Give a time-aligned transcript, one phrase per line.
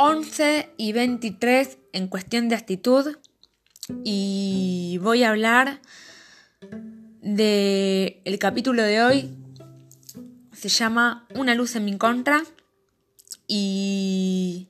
[0.00, 3.16] 11 y 23 en cuestión de actitud
[4.04, 5.80] y voy a hablar
[7.20, 9.36] de el capítulo de hoy.
[10.52, 12.44] Se llama Una luz en mi contra
[13.48, 14.68] y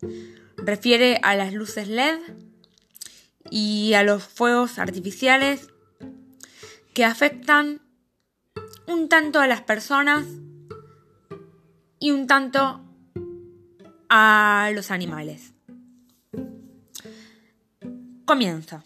[0.56, 2.20] refiere a las luces LED
[3.50, 5.68] y a los fuegos artificiales
[6.94, 7.82] que afectan
[8.86, 10.24] un tanto a las personas
[11.98, 12.87] y un tanto
[14.08, 15.52] a los animales.
[18.24, 18.82] Comienzo.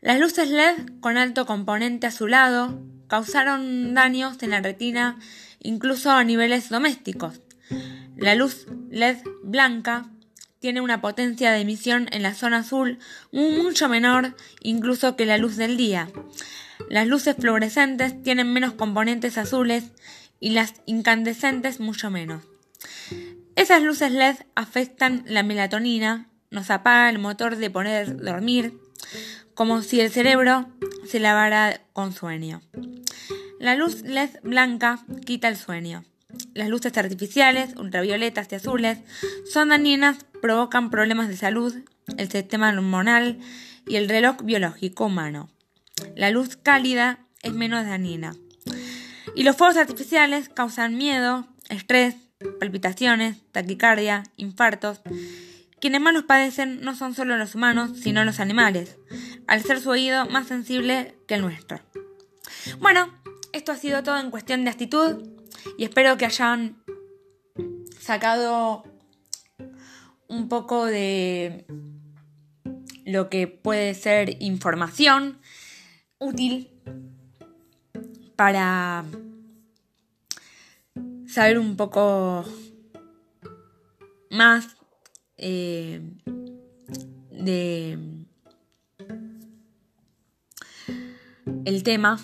[0.00, 5.18] Las luces LED con alto componente azulado causaron daños en la retina
[5.60, 7.40] incluso a niveles domésticos.
[8.16, 10.06] La luz LED blanca
[10.60, 12.98] tiene una potencia de emisión en la zona azul
[13.32, 16.08] mucho menor incluso que la luz del día.
[16.88, 19.84] Las luces fluorescentes tienen menos componentes azules
[20.40, 22.44] y las incandescentes mucho menos.
[23.58, 28.78] Esas luces LED afectan la melatonina, nos apaga el motor de poder dormir,
[29.54, 30.68] como si el cerebro
[31.08, 32.62] se lavara con sueño.
[33.58, 36.04] La luz LED blanca quita el sueño.
[36.54, 39.00] Las luces artificiales, ultravioletas y azules,
[39.52, 41.74] son dañinas, provocan problemas de salud,
[42.16, 43.40] el sistema hormonal
[43.88, 45.50] y el reloj biológico humano.
[46.14, 48.36] La luz cálida es menos dañina.
[49.34, 52.27] Y los fuegos artificiales causan miedo, estrés,
[52.60, 55.00] palpitaciones, taquicardia, infartos.
[55.80, 58.98] Quienes más los padecen no son solo los humanos, sino los animales,
[59.46, 61.80] al ser su oído más sensible que el nuestro.
[62.80, 63.12] Bueno,
[63.52, 65.22] esto ha sido todo en cuestión de actitud
[65.76, 66.82] y espero que hayan
[68.00, 68.84] sacado
[70.28, 71.66] un poco de
[73.04, 75.38] lo que puede ser información
[76.18, 76.70] útil
[78.36, 79.04] para
[81.28, 82.44] saber un poco
[84.30, 84.76] más
[85.36, 86.00] eh,
[87.30, 87.98] de
[91.64, 92.18] el tema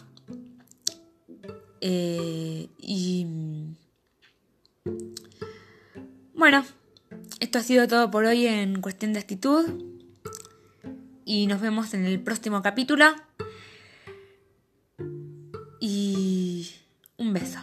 [1.80, 3.26] eh, y
[6.34, 6.64] bueno,
[7.40, 9.66] esto ha sido todo por hoy en cuestión de actitud
[11.26, 13.06] y nos vemos en el próximo capítulo
[15.80, 16.70] y
[17.18, 17.60] un beso.